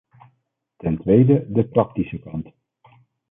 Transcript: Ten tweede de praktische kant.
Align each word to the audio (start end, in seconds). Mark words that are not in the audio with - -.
Ten 0.77 0.97
tweede 0.99 1.45
de 1.49 1.63
praktische 1.67 2.19
kant. 2.19 2.47